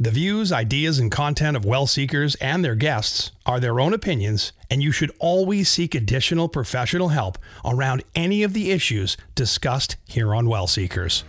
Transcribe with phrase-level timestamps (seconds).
[0.00, 4.52] The views, ideas, and content of well seekers and their guests are their own opinions,
[4.70, 10.36] and you should always seek additional professional help around any of the issues discussed here
[10.36, 11.24] on Well Seekers.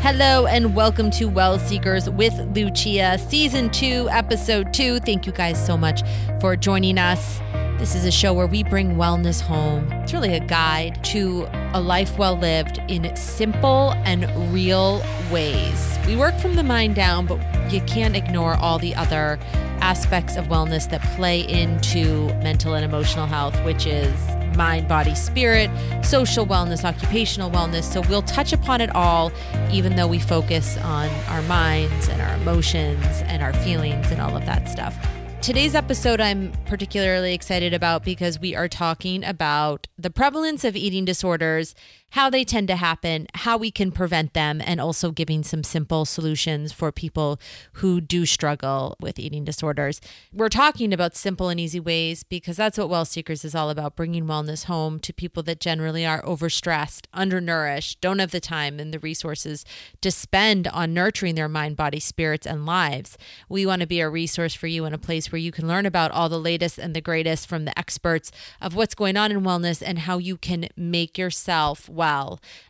[0.00, 5.00] Hello and welcome to Well Seekers with Lucia, Season 2, Episode 2.
[5.00, 6.00] Thank you guys so much
[6.40, 7.42] for joining us.
[7.82, 9.90] This is a show where we bring wellness home.
[9.90, 14.24] It's really a guide to a life well lived in simple and
[14.54, 15.98] real ways.
[16.06, 17.40] We work from the mind down, but
[17.72, 19.36] you can't ignore all the other
[19.80, 24.14] aspects of wellness that play into mental and emotional health, which is
[24.54, 25.68] mind, body, spirit,
[26.04, 27.82] social wellness, occupational wellness.
[27.82, 29.32] So we'll touch upon it all,
[29.72, 34.36] even though we focus on our minds and our emotions and our feelings and all
[34.36, 34.96] of that stuff.
[35.42, 41.04] Today's episode I'm particularly excited about because we are talking about the prevalence of eating
[41.04, 41.74] disorders
[42.12, 46.04] how they tend to happen, how we can prevent them, and also giving some simple
[46.04, 47.40] solutions for people
[47.74, 49.98] who do struggle with eating disorders.
[50.30, 53.96] We're talking about simple and easy ways because that's what Well Seekers is all about
[53.96, 58.92] bringing wellness home to people that generally are overstressed, undernourished, don't have the time and
[58.92, 59.64] the resources
[60.02, 63.16] to spend on nurturing their mind, body, spirits, and lives.
[63.48, 65.86] We want to be a resource for you in a place where you can learn
[65.86, 69.40] about all the latest and the greatest from the experts of what's going on in
[69.40, 71.88] wellness and how you can make yourself.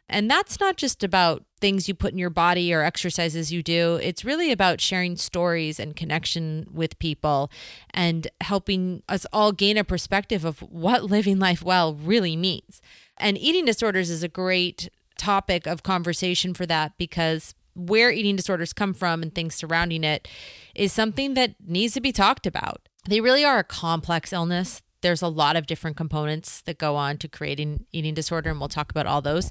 [0.08, 3.98] And that's not just about things you put in your body or exercises you do.
[4.02, 7.50] It's really about sharing stories and connection with people
[7.94, 12.82] and helping us all gain a perspective of what living life well really means.
[13.16, 18.72] And eating disorders is a great topic of conversation for that because where eating disorders
[18.72, 20.28] come from and things surrounding it
[20.74, 22.88] is something that needs to be talked about.
[23.08, 27.18] They really are a complex illness there's a lot of different components that go on
[27.18, 29.50] to creating eating disorder and we'll talk about all those.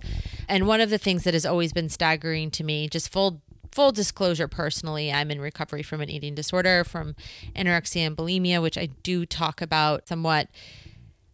[0.49, 3.93] And one of the things that has always been staggering to me just full full
[3.93, 7.15] disclosure personally i'm in recovery from an eating disorder from
[7.55, 10.49] anorexia and bulimia which i do talk about somewhat.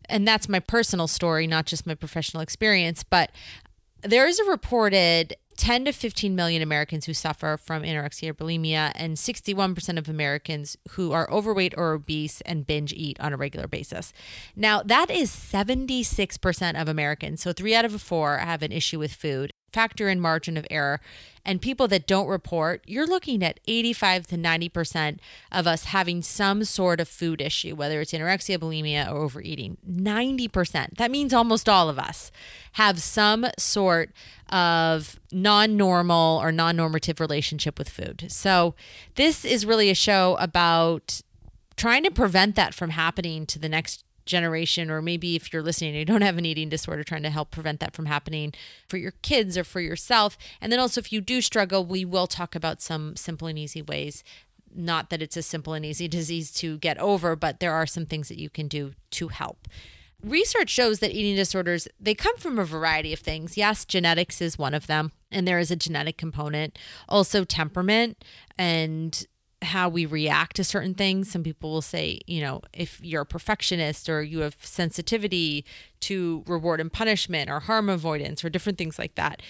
[0.09, 3.03] And that's my personal story not just my professional experience.
[3.03, 3.31] But
[4.03, 8.91] there is a reported 10 to 15 million Americans who suffer from anorexia or bulimia,
[8.95, 13.67] and 61% of Americans who are overweight or obese and binge eat on a regular
[13.67, 14.13] basis.
[14.55, 17.41] Now, that is 76% of Americans.
[17.41, 20.99] So, three out of four have an issue with food factor in margin of error
[21.47, 25.19] and people that don't report, you're looking at 85 to 90%
[25.49, 29.77] of us having some sort of food issue, whether it's anorexia, bulimia, or overeating.
[29.89, 30.97] 90%.
[30.97, 32.33] That means almost all of us
[32.73, 34.11] have some sort
[34.49, 38.25] of non normal or non normative relationship with food.
[38.29, 38.75] So,
[39.15, 41.21] this is really a show about
[41.77, 45.91] trying to prevent that from happening to the next generation, or maybe if you're listening,
[45.91, 48.53] and you don't have an eating disorder, trying to help prevent that from happening
[48.87, 50.37] for your kids or for yourself.
[50.61, 53.81] And then also, if you do struggle, we will talk about some simple and easy
[53.81, 54.23] ways.
[54.75, 58.05] Not that it's a simple and easy disease to get over, but there are some
[58.05, 59.67] things that you can do to help
[60.23, 64.57] research shows that eating disorders they come from a variety of things yes genetics is
[64.57, 66.77] one of them and there is a genetic component
[67.07, 68.23] also temperament
[68.57, 69.27] and
[69.67, 71.31] how we react to certain things.
[71.31, 75.65] Some people will say, you know, if you're a perfectionist or you have sensitivity
[76.01, 79.41] to reward and punishment or harm avoidance or different things like that,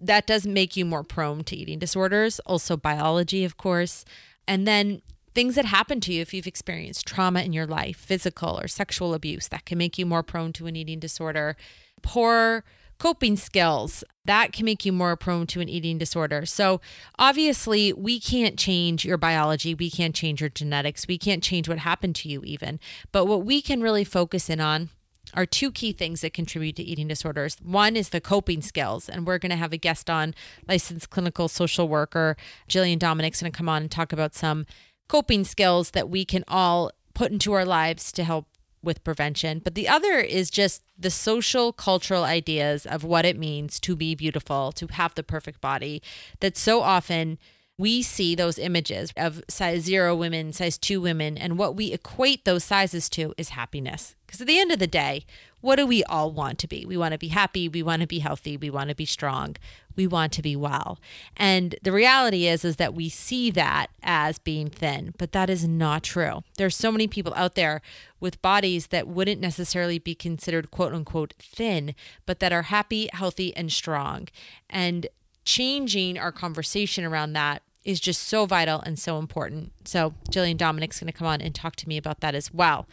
[0.00, 2.40] that does make you more prone to eating disorders.
[2.40, 4.04] Also, biology, of course.
[4.46, 5.02] And then
[5.34, 9.14] things that happen to you if you've experienced trauma in your life, physical or sexual
[9.14, 11.56] abuse, that can make you more prone to an eating disorder.
[12.02, 12.64] Poor
[13.04, 16.46] coping skills that can make you more prone to an eating disorder.
[16.46, 16.80] So,
[17.18, 21.80] obviously, we can't change your biology, we can't change your genetics, we can't change what
[21.80, 22.80] happened to you, even.
[23.12, 24.88] But what we can really focus in on
[25.34, 27.58] are two key things that contribute to eating disorders.
[27.62, 30.34] One is the coping skills, and we're going to have a guest on,
[30.66, 32.38] licensed clinical social worker
[32.70, 34.64] Jillian Dominick's going to come on and talk about some
[35.08, 38.46] coping skills that we can all put into our lives to help
[38.84, 43.80] with prevention, but the other is just the social cultural ideas of what it means
[43.80, 46.02] to be beautiful, to have the perfect body
[46.40, 47.38] that so often
[47.76, 52.44] we see those images of size zero women, size two women, and what we equate
[52.44, 54.14] those sizes to is happiness.
[54.26, 55.26] Because at the end of the day,
[55.64, 56.84] what do we all want to be?
[56.84, 59.56] We want to be happy, we want to be healthy, we want to be strong,
[59.96, 60.98] we want to be well.
[61.38, 65.66] And the reality is is that we see that as being thin, but that is
[65.66, 66.42] not true.
[66.58, 67.80] There's so many people out there
[68.20, 71.94] with bodies that wouldn't necessarily be considered quote unquote thin,
[72.26, 74.28] but that are happy, healthy, and strong.
[74.68, 75.06] And
[75.46, 79.72] changing our conversation around that is just so vital and so important.
[79.86, 82.86] So, Jillian Dominick's going to come on and talk to me about that as well.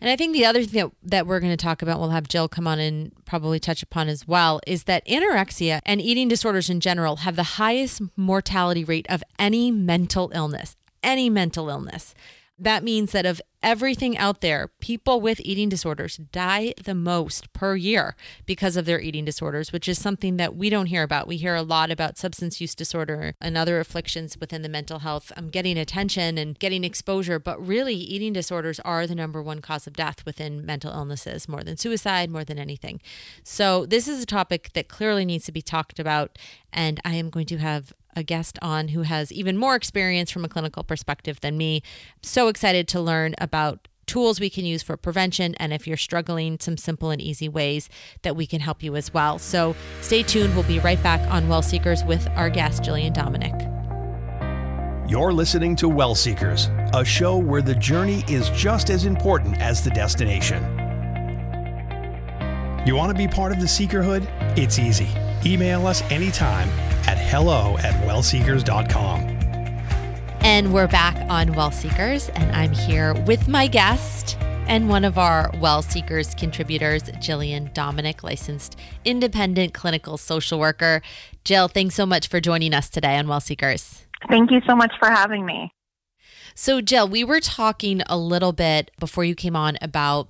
[0.00, 2.28] And I think the other thing that, that we're going to talk about, we'll have
[2.28, 6.70] Jill come on and probably touch upon as well, is that anorexia and eating disorders
[6.70, 12.14] in general have the highest mortality rate of any mental illness, any mental illness.
[12.58, 17.76] That means that of everything out there, people with eating disorders die the most per
[17.76, 18.16] year
[18.46, 21.28] because of their eating disorders, which is something that we don't hear about.
[21.28, 25.30] We hear a lot about substance use disorder and other afflictions within the mental health
[25.36, 29.86] um, getting attention and getting exposure, but really, eating disorders are the number one cause
[29.86, 33.00] of death within mental illnesses, more than suicide, more than anything.
[33.42, 36.38] So, this is a topic that clearly needs to be talked about,
[36.72, 40.44] and I am going to have a guest on who has even more experience from
[40.44, 41.82] a clinical perspective than me.
[42.22, 43.49] So excited to learn about
[44.06, 47.88] tools we can use for prevention and if you're struggling, some simple and easy ways
[48.22, 49.38] that we can help you as well.
[49.38, 50.54] So stay tuned.
[50.54, 53.54] We'll be right back on Well Seekers with our guest, Jillian Dominick.
[55.08, 59.82] You're listening to Well Seekers, a show where the journey is just as important as
[59.82, 60.62] the destination.
[62.86, 64.26] You want to be part of the Seekerhood?
[64.56, 65.08] It's easy.
[65.44, 66.68] Email us anytime
[67.06, 69.39] at hello at wellseekers.com.
[70.42, 75.18] And we're back on Well Seekers, and I'm here with my guest and one of
[75.18, 81.02] our Well Seekers contributors, Jillian Dominick, licensed independent clinical social worker.
[81.44, 84.06] Jill, thanks so much for joining us today on Well Seekers.
[84.30, 85.72] Thank you so much for having me.
[86.54, 90.28] So, Jill, we were talking a little bit before you came on about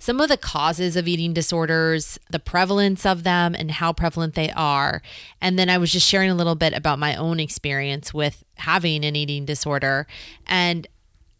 [0.00, 4.50] some of the causes of eating disorders, the prevalence of them, and how prevalent they
[4.52, 5.02] are.
[5.42, 9.04] And then I was just sharing a little bit about my own experience with having
[9.04, 10.06] an eating disorder
[10.46, 10.88] and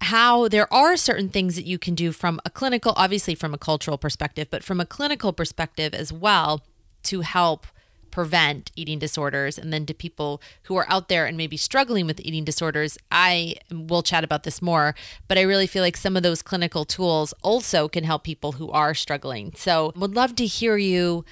[0.03, 3.59] how there are certain things that you can do from a clinical, obviously from a
[3.59, 6.63] cultural perspective, but from a clinical perspective as well
[7.05, 7.67] to help
[8.11, 9.59] prevent eating disorders.
[9.59, 13.55] And then to people who are out there and maybe struggling with eating disorders i
[13.71, 14.95] will chat about this more
[15.29, 18.71] but i really feel like some of those clinical tools also can help people who
[18.71, 19.53] are struggling.
[19.57, 21.25] So would love to hear you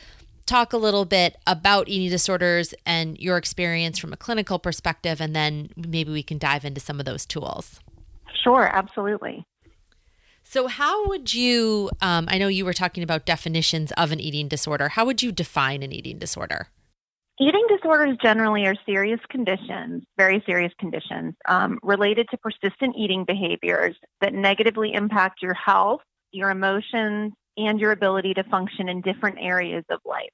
[0.46, 5.36] talk a little bit about eating disorders and your experience from a clinical perspective and
[5.36, 7.81] then maybe we can dive into some of those tools.
[8.42, 9.44] Sure absolutely
[10.50, 11.90] so, how would you?
[12.00, 14.88] Um, I know you were talking about definitions of an eating disorder.
[14.88, 16.68] How would you define an eating disorder?
[17.38, 23.94] Eating disorders generally are serious conditions, very serious conditions, um, related to persistent eating behaviors
[24.22, 26.00] that negatively impact your health,
[26.32, 30.32] your emotions, and your ability to function in different areas of life.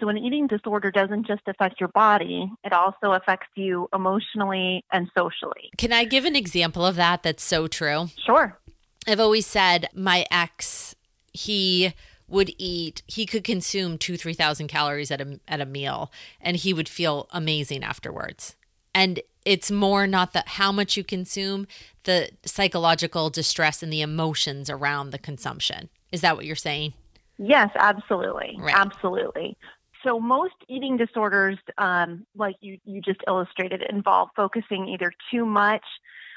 [0.00, 5.10] So, an eating disorder doesn't just affect your body, it also affects you emotionally and
[5.14, 5.68] socially.
[5.76, 8.08] Can I give an example of that that's so true?
[8.24, 8.58] Sure.
[9.06, 10.94] I've always said my ex,
[11.32, 11.94] he
[12.28, 16.10] would eat, he could consume two, 3,000 calories at a, at a meal
[16.40, 18.56] and he would feel amazing afterwards.
[18.94, 21.68] And it's more not that how much you consume,
[22.02, 25.88] the psychological distress and the emotions around the consumption.
[26.10, 26.94] Is that what you're saying?
[27.38, 28.56] Yes, absolutely.
[28.58, 28.74] Right.
[28.76, 29.56] Absolutely.
[30.02, 35.84] So most eating disorders, um, like you, you just illustrated, involve focusing either too much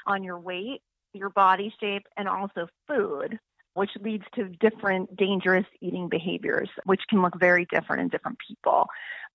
[0.06, 3.38] on your weight your body shape, and also food,
[3.74, 8.86] which leads to different dangerous eating behaviors, which can look very different in different people.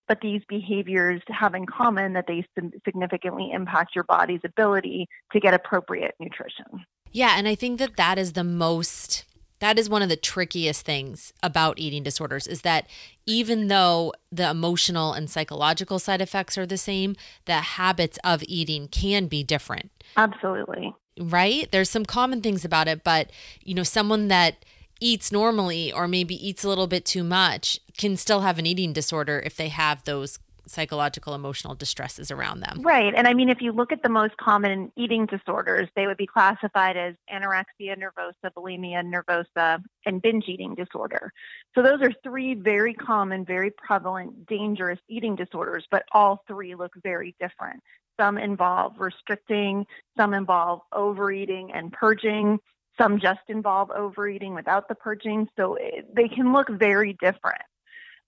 [0.07, 2.45] But these behaviors have in common that they
[2.85, 6.85] significantly impact your body's ability to get appropriate nutrition.
[7.11, 9.25] Yeah, and I think that that is the most
[9.59, 12.87] that is one of the trickiest things about eating disorders is that
[13.25, 18.89] even though the emotional and psychological side effects are the same, the habits of eating
[18.89, 19.91] can be different.
[20.17, 21.69] Absolutely right?
[21.71, 23.29] There's some common things about it, but
[23.63, 24.65] you know, someone that
[24.99, 28.93] eats normally or maybe eats a little bit too much can still have an eating
[28.93, 32.81] disorder if they have those psychological emotional distresses around them.
[32.81, 33.13] Right.
[33.15, 36.27] And I mean if you look at the most common eating disorders, they would be
[36.27, 41.31] classified as anorexia nervosa, bulimia nervosa, and binge eating disorder.
[41.73, 46.93] So those are three very common, very prevalent, dangerous eating disorders, but all three look
[47.03, 47.81] very different.
[48.19, 49.85] Some involve restricting,
[50.17, 52.59] some involve overeating and purging,
[52.97, 55.47] some just involve overeating without the purging.
[55.57, 57.61] So it, they can look very different.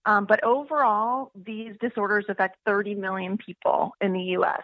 [0.08, 4.64] Um, but overall, these disorders affect 30 million people in the US.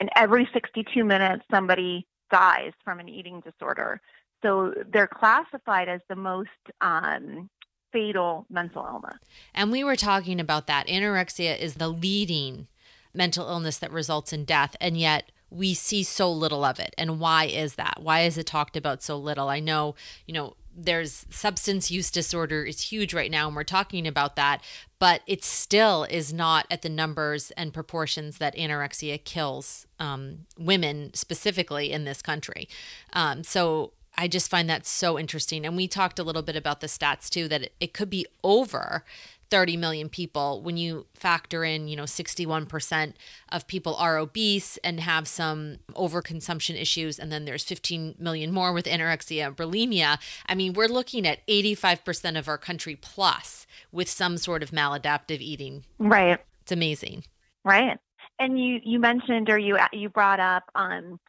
[0.00, 4.00] And every 62 minutes, somebody dies from an eating disorder.
[4.42, 6.48] So they're classified as the most
[6.80, 7.48] um,
[7.92, 9.20] fatal mental illness.
[9.54, 10.88] And we were talking about that.
[10.88, 12.66] Anorexia is the leading
[13.14, 16.94] mental illness that results in death, and yet we see so little of it.
[16.96, 18.00] And why is that?
[18.00, 19.48] Why is it talked about so little?
[19.48, 19.94] I know,
[20.26, 24.62] you know, there's substance use disorder is huge right now and we're talking about that
[24.98, 31.12] but it still is not at the numbers and proportions that anorexia kills um, women
[31.12, 32.68] specifically in this country
[33.12, 35.64] um, so I just find that so interesting.
[35.64, 38.26] And we talked a little bit about the stats too, that it, it could be
[38.44, 39.04] over
[39.52, 43.12] 30 million people when you factor in, you know, 61%
[43.50, 47.18] of people are obese and have some overconsumption issues.
[47.18, 50.18] And then there's 15 million more with anorexia and bulimia.
[50.46, 55.40] I mean, we're looking at 85% of our country plus with some sort of maladaptive
[55.40, 55.84] eating.
[55.98, 56.38] Right.
[56.62, 57.24] It's amazing.
[57.62, 57.98] Right.
[58.38, 61.20] And you, you mentioned or you, you brought up, um,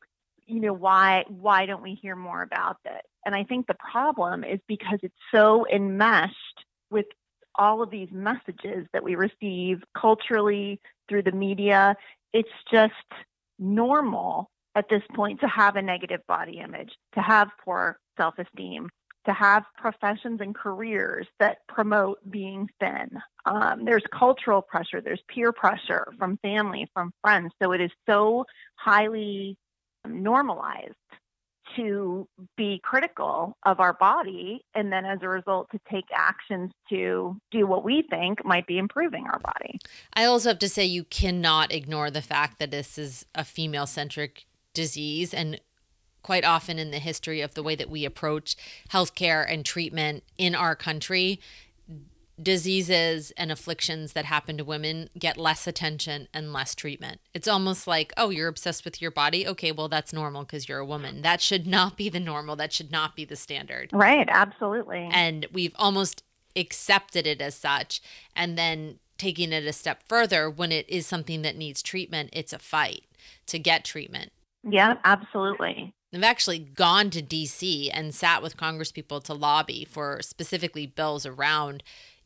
[0.45, 3.01] you know, why, why don't we hear more about this?
[3.25, 7.05] And I think the problem is because it's so enmeshed with
[7.55, 11.95] all of these messages that we receive culturally through the media.
[12.33, 12.93] It's just
[13.59, 18.89] normal at this point to have a negative body image, to have poor self esteem,
[19.25, 23.09] to have professions and careers that promote being thin.
[23.45, 27.51] Um, there's cultural pressure, there's peer pressure from family, from friends.
[27.61, 28.45] So it is so
[28.75, 29.57] highly
[30.07, 30.93] normalized
[31.75, 37.35] to be critical of our body and then as a result to take actions to
[37.51, 39.79] do what we think might be improving our body.
[40.13, 43.87] I also have to say you cannot ignore the fact that this is a female
[43.87, 45.59] centric disease and
[46.21, 48.55] quite often in the history of the way that we approach
[48.89, 51.39] healthcare and treatment in our country
[52.41, 57.19] diseases and afflictions that happen to women get less attention and less treatment.
[57.33, 59.47] It's almost like, oh, you're obsessed with your body.
[59.47, 61.21] Okay, well, that's normal because you're a woman.
[61.21, 62.55] That should not be the normal.
[62.55, 63.89] That should not be the standard.
[63.93, 65.09] Right, absolutely.
[65.11, 66.23] And we've almost
[66.55, 68.01] accepted it as such.
[68.35, 72.53] And then taking it a step further, when it is something that needs treatment, it's
[72.53, 73.05] a fight
[73.47, 74.31] to get treatment.
[74.63, 75.93] Yeah, absolutely.
[76.13, 81.83] I've actually gone to DC and sat with congresspeople to lobby for specifically bills around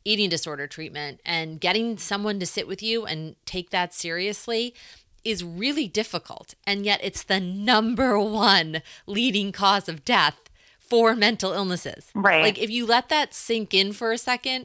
[0.08, 4.74] eating disorder treatment and getting someone to sit with you and take that seriously
[5.22, 6.54] is really difficult.
[6.66, 10.38] And yet it's the number one leading cause of death
[10.80, 12.10] for mental illnesses.
[12.14, 12.42] Right.
[12.42, 14.64] Like if you let that sink in for a second,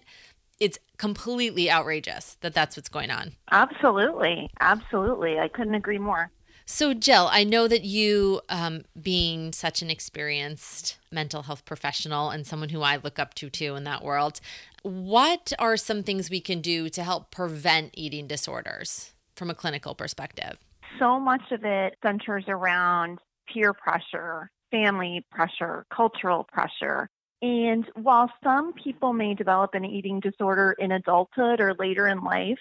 [0.61, 3.33] it's completely outrageous that that's what's going on.
[3.51, 4.49] Absolutely.
[4.61, 5.39] Absolutely.
[5.39, 6.31] I couldn't agree more.
[6.65, 12.47] So, Jill, I know that you, um, being such an experienced mental health professional and
[12.47, 14.39] someone who I look up to too in that world,
[14.83, 19.95] what are some things we can do to help prevent eating disorders from a clinical
[19.95, 20.59] perspective?
[20.99, 23.19] So much of it centers around
[23.51, 27.09] peer pressure, family pressure, cultural pressure.
[27.41, 32.59] And while some people may develop an eating disorder in adulthood or later in life,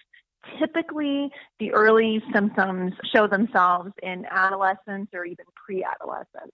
[0.59, 6.53] typically the early symptoms show themselves in adolescence or even pre adolescence.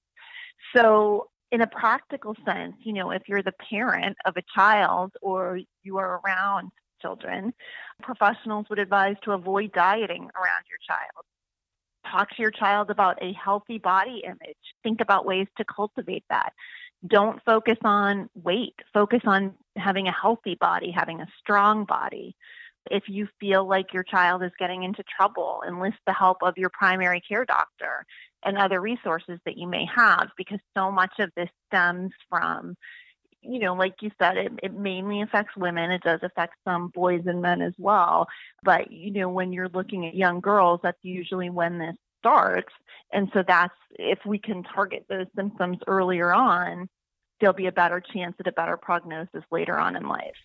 [0.75, 5.61] So in a practical sense, you know, if you're the parent of a child or
[5.83, 7.52] you are around children,
[8.02, 11.25] professionals would advise to avoid dieting around your child.
[12.11, 14.57] Talk to your child about a healthy body image.
[14.83, 16.52] Think about ways to cultivate that.
[17.07, 18.75] Don't focus on weight.
[18.93, 22.35] Focus on having a healthy body, having a strong body.
[22.90, 26.71] If you feel like your child is getting into trouble, enlist the help of your
[26.71, 28.04] primary care doctor
[28.45, 32.76] and other resources that you may have because so much of this stems from
[33.40, 35.90] you know like you said it, it mainly affects women.
[35.90, 38.26] It does affect some boys and men as well.
[38.62, 42.73] But you know when you're looking at young girls that's usually when this starts.
[43.12, 46.88] And so that's if we can target those symptoms earlier on
[47.40, 50.37] there'll be a better chance at a better prognosis later on in life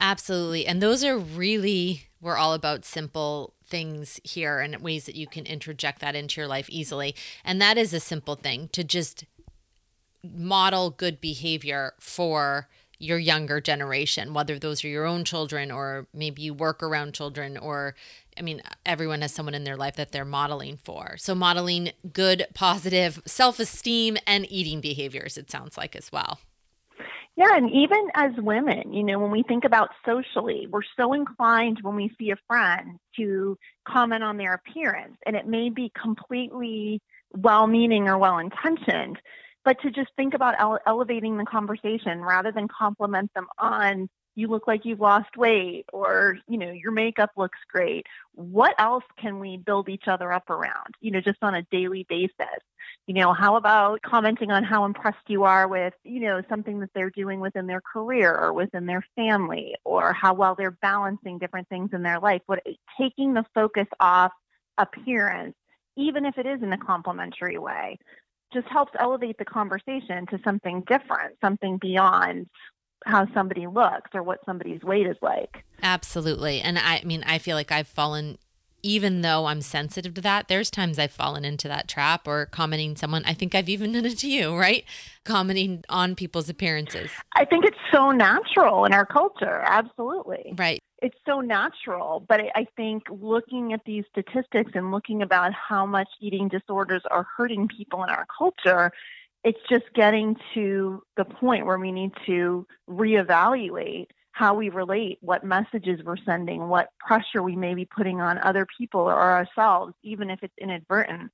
[0.00, 5.26] absolutely and those are really we're all about simple things here and ways that you
[5.26, 7.14] can interject that into your life easily.
[7.44, 9.24] And that is a simple thing to just
[10.22, 12.68] model good behavior for
[12.98, 17.56] your younger generation, whether those are your own children or maybe you work around children
[17.56, 17.94] or
[18.38, 21.16] I mean, everyone has someone in their life that they're modeling for.
[21.16, 26.38] So, modeling good, positive self esteem and eating behaviors, it sounds like as well.
[27.36, 31.78] Yeah, and even as women, you know, when we think about socially, we're so inclined
[31.82, 37.02] when we see a friend to comment on their appearance, and it may be completely
[37.36, 39.18] well meaning or well intentioned,
[39.66, 44.46] but to just think about ele- elevating the conversation rather than compliment them on you
[44.48, 48.06] look like you've lost weight or you know your makeup looks great.
[48.34, 52.06] What else can we build each other up around you know just on a daily
[52.08, 52.60] basis?
[53.06, 56.90] You know how about commenting on how impressed you are with you know something that
[56.94, 61.68] they're doing within their career or within their family or how well they're balancing different
[61.68, 62.42] things in their life?
[62.46, 62.62] What
[63.00, 64.32] taking the focus off
[64.78, 65.56] appearance
[65.96, 67.98] even if it is in a complimentary way
[68.52, 72.46] just helps elevate the conversation to something different something beyond
[73.06, 75.64] how somebody looks or what somebody's weight is like.
[75.82, 76.60] Absolutely.
[76.60, 78.38] And I mean, I feel like I've fallen
[78.86, 82.94] even though I'm sensitive to that, there's times I've fallen into that trap or commenting
[82.94, 83.24] someone.
[83.24, 84.84] I think I've even done it to you, right?
[85.24, 87.10] Commenting on people's appearances.
[87.34, 89.62] I think it's so natural in our culture.
[89.66, 90.54] Absolutely.
[90.56, 90.78] Right.
[91.02, 92.24] It's so natural.
[92.28, 97.26] But I think looking at these statistics and looking about how much eating disorders are
[97.36, 98.92] hurting people in our culture,
[99.46, 105.44] it's just getting to the point where we need to reevaluate how we relate, what
[105.44, 110.30] messages we're sending, what pressure we may be putting on other people or ourselves, even
[110.30, 111.30] if it's inadvertent,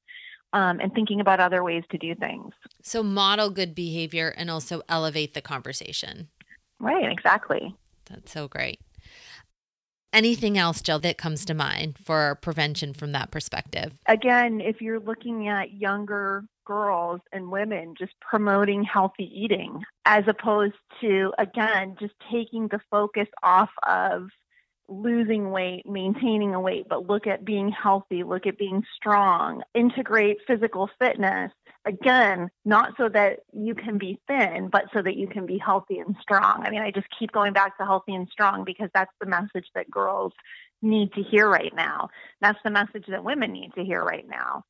[0.52, 2.52] um, and thinking about other ways to do things.
[2.82, 6.28] So, model good behavior and also elevate the conversation.
[6.78, 7.74] Right, exactly.
[8.10, 8.78] That's so great.
[10.12, 13.94] Anything else, Jill, that comes to mind for prevention from that perspective?
[14.06, 20.74] Again, if you're looking at younger girls and women just promoting healthy eating as opposed
[21.00, 24.28] to again just taking the focus off of
[24.88, 30.38] losing weight, maintaining a weight, but look at being healthy, look at being strong, integrate
[30.46, 31.52] physical fitness.
[31.84, 35.98] Again, not so that you can be thin, but so that you can be healthy
[35.98, 36.62] and strong.
[36.64, 39.66] I mean, I just keep going back to healthy and strong because that's the message
[39.74, 40.32] that girls
[40.82, 42.08] need to hear right now.
[42.40, 44.64] That's the message that women need to hear right now.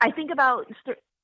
[0.00, 0.66] I think about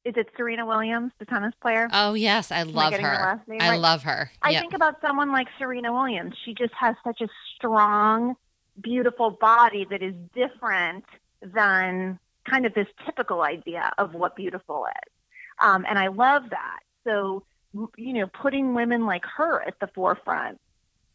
[0.04, 1.88] is it Serena Williams, the tennis player?
[1.92, 3.42] Oh yes, I love I her.
[3.60, 3.80] I right?
[3.80, 4.30] love her.
[4.42, 6.34] I think about someone like Serena Williams.
[6.44, 8.34] She just has such a strong,
[8.80, 11.04] beautiful body that is different
[11.42, 15.12] than kind of this typical idea of what beautiful is.
[15.60, 16.78] Um, and I love that.
[17.04, 17.42] So,
[17.96, 20.58] you know, putting women like her at the forefront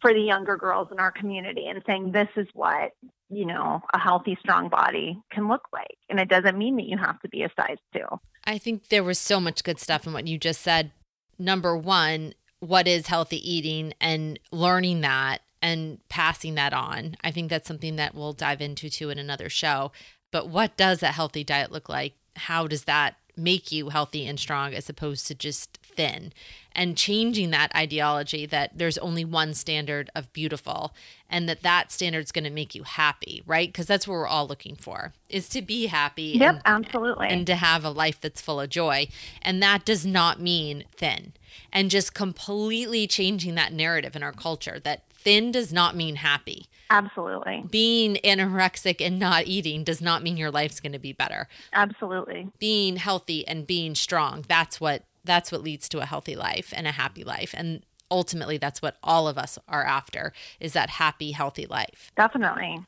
[0.04, 2.92] for the younger girls in our community and saying this is what
[3.30, 6.98] you know a healthy strong body can look like and it doesn't mean that you
[6.98, 8.06] have to be a size two
[8.46, 10.92] I think there was so much good stuff in what you just said.
[11.40, 17.16] Number one, what is healthy eating and learning that and passing that on.
[17.24, 19.94] I think that's something that we'll dive into too in another show.
[20.30, 22.16] But what does a healthy diet look like?
[22.36, 26.34] How does that make you healthy and strong as opposed to just thin?
[26.76, 30.94] And changing that ideology that there's only one standard of beautiful
[31.30, 34.48] and that that standard's going to make you happy right because that's what we're all
[34.48, 38.42] looking for is to be happy yep and, absolutely and to have a life that's
[38.42, 39.08] full of joy
[39.42, 41.34] and that does not mean thin
[41.72, 46.68] and just completely changing that narrative in our culture that thin does not mean happy
[46.90, 47.64] Absolutely.
[47.72, 51.48] Being anorexic and not eating does not mean your life's going to be better.
[51.74, 52.50] Absolutely.
[52.60, 56.88] Being healthy and being strong, that's what that's what leads to a healthy life and
[56.88, 57.54] a happy life.
[57.58, 62.12] And ultimately that's what all of us are after is that happy healthy life.
[62.16, 62.86] Definitely.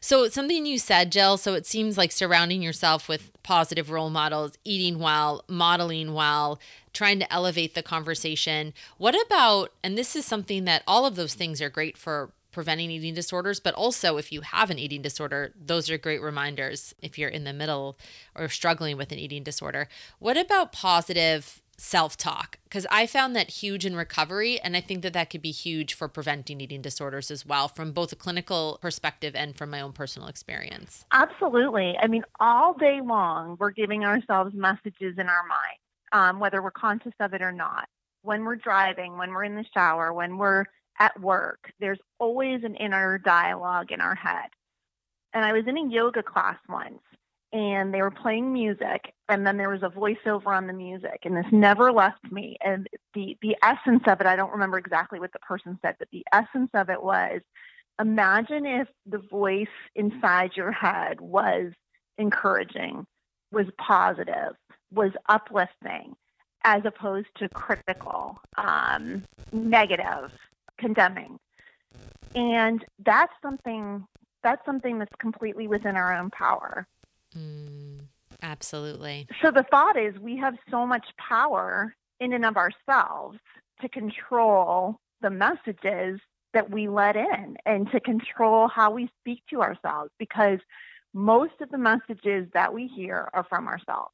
[0.00, 4.52] So something you said jill so it seems like surrounding yourself with positive role models
[4.64, 6.60] eating well modeling well
[6.92, 8.74] trying to elevate the conversation.
[8.98, 12.90] What about and this is something that all of those things are great for preventing
[12.90, 17.18] eating disorders, but also if you have an eating disorder, those are great reminders if
[17.18, 17.96] you're in the middle
[18.34, 19.88] or struggling with an eating disorder.
[20.18, 24.60] What about positive self talk because I found that huge in recovery.
[24.60, 27.92] And I think that that could be huge for preventing eating disorders as well, from
[27.92, 31.04] both a clinical perspective and from my own personal experience.
[31.10, 31.96] Absolutely.
[32.00, 35.78] I mean, all day long, we're giving ourselves messages in our mind,
[36.12, 37.88] um, whether we're conscious of it or not.
[38.22, 40.66] When we're driving, when we're in the shower, when we're
[40.98, 44.50] at work, there's always an inner dialogue in our head.
[45.32, 47.00] And I was in a yoga class once
[47.52, 51.36] and they were playing music and then there was a voiceover on the music and
[51.36, 52.56] this never left me.
[52.64, 56.08] And the the essence of it i don't remember exactly what the person said but
[56.12, 57.40] the essence of it was
[58.00, 61.72] imagine if the voice inside your head was
[62.18, 63.04] encouraging
[63.52, 64.54] was positive
[64.92, 66.14] was uplifting
[66.64, 70.30] as opposed to critical um, negative
[70.78, 71.38] condemning.
[72.34, 74.04] And that's something
[74.42, 76.86] that's something that's completely within our own power
[78.42, 79.26] absolutely.
[79.42, 83.38] So the thought is we have so much power in and of ourselves
[83.80, 86.20] to control the messages
[86.52, 90.58] that we let in and to control how we speak to ourselves because
[91.14, 94.12] most of the messages that we hear are from ourselves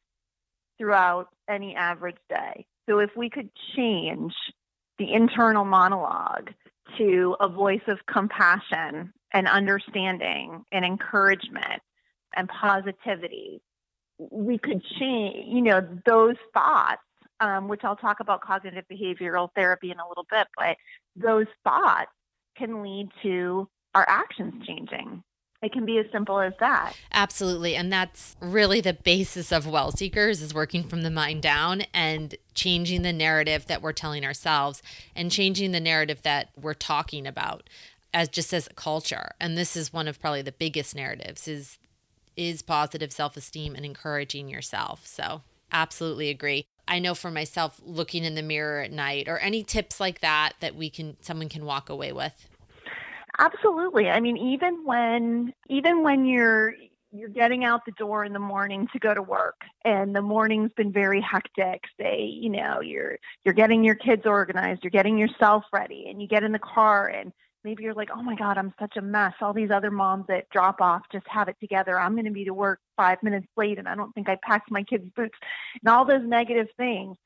[0.79, 2.67] throughout any average day.
[2.89, 4.35] So if we could change
[4.99, 6.51] the internal monologue
[6.99, 11.83] to a voice of compassion and understanding and encouragement
[12.35, 13.61] and positivity,
[14.19, 17.03] we could change, you know, those thoughts,
[17.41, 20.77] um, which I'll talk about cognitive behavioral therapy in a little bit, but
[21.15, 22.11] those thoughts
[22.57, 25.23] can lead to our actions changing.
[25.63, 26.93] It can be as simple as that.
[27.13, 27.77] Absolutely.
[27.77, 32.35] And that's really the basis of Well Seekers is working from the mind down and
[32.55, 34.83] changing the narrative that we're telling ourselves
[35.15, 37.69] and changing the narrative that we're talking about
[38.13, 39.31] as just as a culture.
[39.41, 41.79] And this is one of probably the biggest narratives is
[42.37, 45.07] is positive self esteem and encouraging yourself.
[45.07, 46.67] So, absolutely agree.
[46.89, 50.53] I know for myself, looking in the mirror at night, or any tips like that
[50.61, 52.49] that we can someone can walk away with.
[53.39, 54.09] Absolutely.
[54.09, 56.75] I mean, even when even when you're
[57.13, 60.73] you're getting out the door in the morning to go to work and the morning's
[60.77, 65.65] been very hectic say you know you're you're getting your kids organized you're getting yourself
[65.73, 67.33] ready and you get in the car and
[67.65, 70.49] maybe you're like oh my god i'm such a mess all these other moms that
[70.51, 73.79] drop off just have it together i'm going to be to work five minutes late
[73.79, 75.37] and i don't think i packed my kids boots
[75.83, 77.17] and all those negative things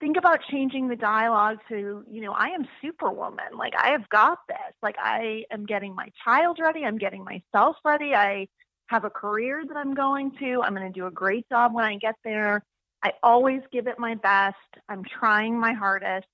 [0.00, 3.56] think about changing the dialogue to, you know, I am superwoman.
[3.56, 4.74] Like I have got this.
[4.82, 6.84] Like I am getting my child ready.
[6.84, 8.14] I'm getting myself ready.
[8.14, 8.48] I
[8.88, 10.62] have a career that I'm going to.
[10.62, 12.62] I'm going to do a great job when I get there.
[13.02, 14.56] I always give it my best.
[14.88, 16.26] I'm trying my hardest.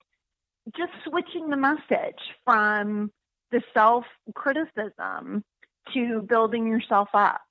[0.77, 3.11] Just switching the message from
[3.51, 5.45] the self criticism
[5.95, 7.43] to building yourself up.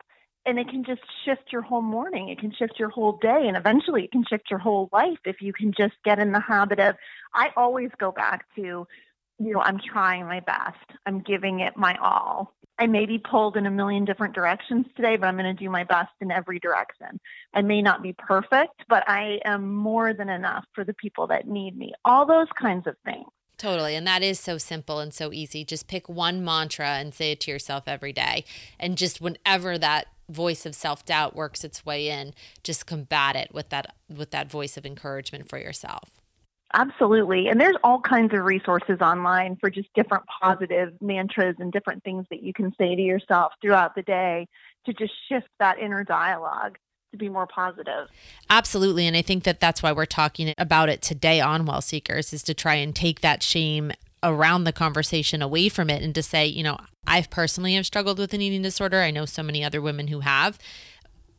[0.45, 2.29] And it can just shift your whole morning.
[2.29, 3.47] It can shift your whole day.
[3.47, 6.39] And eventually it can shift your whole life if you can just get in the
[6.39, 6.95] habit of,
[7.33, 8.87] I always go back to, you
[9.53, 10.77] know, I'm trying my best.
[11.05, 12.53] I'm giving it my all.
[12.79, 15.69] I may be pulled in a million different directions today, but I'm going to do
[15.69, 17.19] my best in every direction.
[17.53, 21.47] I may not be perfect, but I am more than enough for the people that
[21.47, 21.93] need me.
[22.05, 23.27] All those kinds of things.
[23.57, 23.95] Totally.
[23.95, 25.65] And that is so simple and so easy.
[25.65, 28.45] Just pick one mantra and say it to yourself every day.
[28.79, 33.67] And just whenever that voice of self-doubt works its way in, just combat it with
[33.69, 36.18] that with that voice of encouragement for yourself.
[36.73, 37.47] Absolutely.
[37.47, 42.25] And there's all kinds of resources online for just different positive mantras and different things
[42.29, 44.47] that you can say to yourself throughout the day
[44.85, 46.77] to just shift that inner dialogue
[47.11, 48.07] to be more positive.
[48.51, 49.07] Absolutely.
[49.07, 52.43] And I think that that's why we're talking about it today on Well Seekers is
[52.43, 56.45] to try and take that shame around the conversation away from it and to say,
[56.45, 56.77] you know,
[57.07, 59.01] I've personally have struggled with an eating disorder.
[59.01, 60.59] I know so many other women who have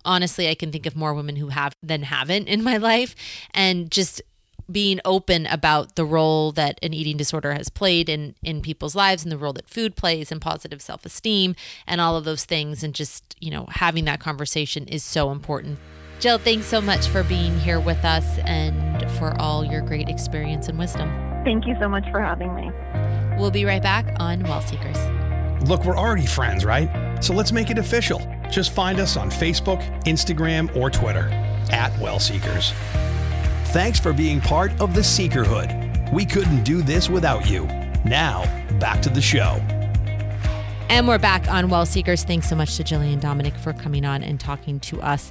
[0.05, 3.15] honestly, I can think of more women who have than haven't in my life.
[3.53, 4.23] And just
[4.71, 9.23] being open about the role that an eating disorder has played in in people's lives
[9.23, 11.55] and the role that food plays and positive self-esteem
[11.87, 12.83] and all of those things.
[12.83, 15.79] And just you know having that conversation is so important.
[16.21, 20.69] Jill thanks so much for being here with us and for all your great experience
[20.69, 21.09] and wisdom.
[21.45, 22.71] Thank you so much for having me.
[23.39, 24.99] We'll be right back on well seekers.
[25.69, 27.19] Look we're already friends right?
[27.23, 28.21] So let's make it official.
[28.51, 31.29] Just find us on facebook instagram or twitter
[31.71, 32.73] at well seekers
[33.73, 36.13] Thanks for being part of the Seekerhood.
[36.13, 37.67] We couldn't do this without you.
[38.05, 38.43] Now,
[38.81, 39.63] back to the show.
[40.89, 42.25] And we're back on Well Seekers.
[42.25, 45.31] Thanks so much to Jillian Dominick for coming on and talking to us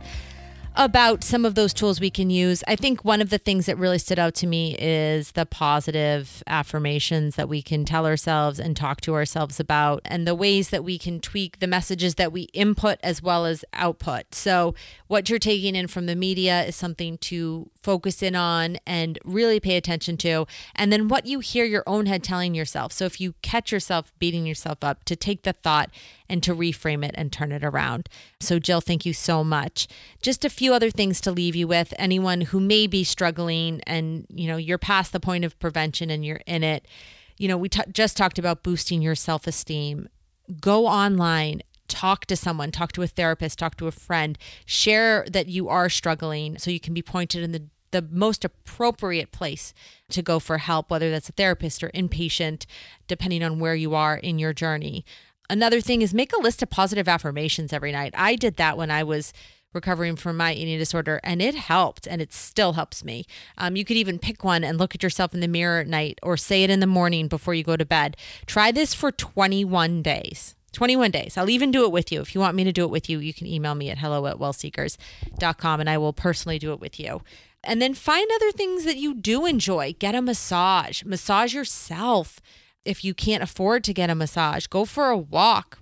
[0.76, 2.64] about some of those tools we can use.
[2.68, 6.44] I think one of the things that really stood out to me is the positive
[6.48, 10.84] affirmations that we can tell ourselves and talk to ourselves about, and the ways that
[10.84, 14.34] we can tweak the messages that we input as well as output.
[14.34, 14.76] So,
[15.08, 19.60] what you're taking in from the media is something to focus in on and really
[19.60, 20.46] pay attention to.
[20.76, 22.94] And then what you hear your own head telling yourself.
[22.94, 25.90] So, if you catch yourself beating yourself up, to take the thought
[26.30, 28.08] and to reframe it and turn it around.
[28.40, 29.88] So, Jill, thank you so much.
[30.22, 31.94] Just a few other things to leave you with.
[31.98, 36.26] Anyone who may be struggling and, you know, you're past the point of prevention and
[36.26, 36.88] you're in it.
[37.38, 40.10] You know, we t- just talked about boosting your self esteem.
[40.60, 45.48] Go online, talk to someone, talk to a therapist, talk to a friend, share that
[45.48, 49.74] you are struggling so you can be pointed in the the most appropriate place
[50.10, 52.66] to go for help, whether that's a therapist or inpatient,
[53.08, 55.06] depending on where you are in your journey.
[55.50, 58.14] Another thing is make a list of positive affirmations every night.
[58.16, 59.34] I did that when I was
[59.74, 63.26] recovering from my eating disorder and it helped and it still helps me.
[63.58, 66.20] Um, you could even pick one and look at yourself in the mirror at night
[66.24, 68.18] or say it in the morning before you go to bed.
[68.46, 70.56] Try this for 21 days.
[70.72, 71.36] 21 days.
[71.36, 72.22] I'll even do it with you.
[72.22, 74.28] If you want me to do it with you, you can email me at hello
[74.28, 77.22] at wellseekers.com and I will personally do it with you.
[77.64, 79.96] And then find other things that you do enjoy.
[79.98, 82.40] Get a massage, massage yourself
[82.90, 85.80] if you can't afford to get a massage, go for a walk,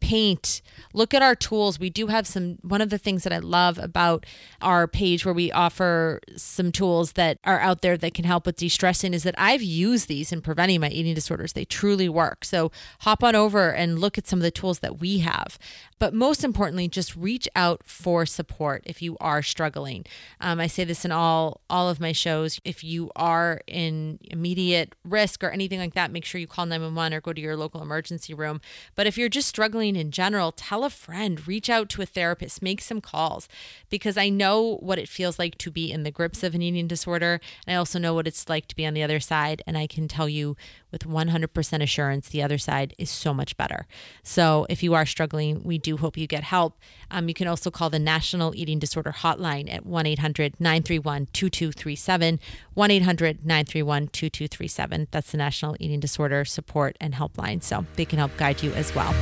[0.00, 0.60] paint,
[0.92, 1.78] look at our tools.
[1.78, 4.26] We do have some, one of the things that I love about
[4.60, 8.56] our page where we offer some tools that are out there that can help with
[8.56, 11.52] de stressing is that I've used these in preventing my eating disorders.
[11.52, 12.44] They truly work.
[12.44, 15.58] So hop on over and look at some of the tools that we have.
[15.98, 20.04] But most importantly, just reach out for support if you are struggling.
[20.40, 22.60] Um, I say this in all all of my shows.
[22.64, 27.14] If you are in immediate risk or anything like that, make sure you call 911
[27.14, 28.60] or go to your local emergency room.
[28.94, 32.62] But if you're just struggling in general, tell a friend, reach out to a therapist,
[32.62, 33.48] make some calls
[33.90, 36.86] because I know what it feels like to be in the grips of an eating
[36.86, 37.40] disorder.
[37.66, 39.62] And I also know what it's like to be on the other side.
[39.66, 40.56] And I can tell you
[40.90, 42.28] with 100% assurance.
[42.28, 43.86] The other side is so much better.
[44.22, 46.78] So if you are struggling, we do hope you get help.
[47.10, 52.40] Um, you can also call the National Eating Disorder Hotline at 1 800 931 2237.
[52.74, 55.08] 1 800 931 2237.
[55.10, 57.62] That's the National Eating Disorder Support and Helpline.
[57.62, 59.14] So they can help guide you as well.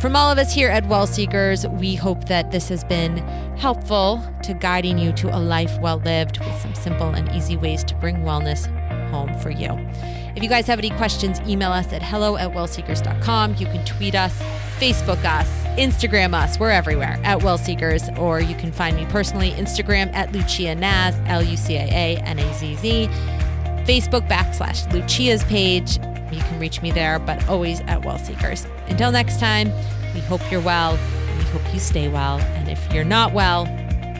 [0.00, 3.16] From all of us here at Well Seekers, we hope that this has been
[3.56, 7.82] helpful to guiding you to a life well lived with some simple and easy ways
[7.82, 8.68] to bring wellness
[9.10, 9.70] home for you.
[10.38, 13.56] If you guys have any questions, email us at hello at wellseekers.com.
[13.56, 14.40] You can tweet us,
[14.78, 16.60] Facebook us, Instagram us.
[16.60, 21.16] We're everywhere at Well Seekers, or you can find me personally, Instagram at Lucia Nazz,
[21.26, 23.08] L U C A A N A Z Z,
[23.82, 25.96] Facebook backslash Lucia's page.
[26.30, 28.64] You can reach me there, but always at Well Seekers.
[28.86, 29.72] Until next time,
[30.14, 30.96] we hope you're well.
[31.36, 32.38] We hope you stay well.
[32.38, 33.64] And if you're not well,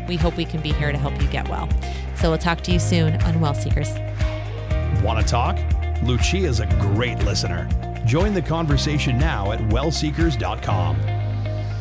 [0.09, 1.69] we hope we can be here to help you get well.
[2.17, 3.91] So we'll talk to you soon on Well Seekers.
[5.05, 5.57] Want to talk?
[6.03, 7.69] Lucia is a great listener.
[8.05, 10.97] Join the conversation now at wellseekers.com.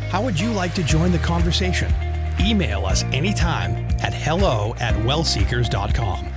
[0.09, 1.93] How would you like to join the conversation?
[2.39, 6.36] Email us anytime at hello at wellseekers.com.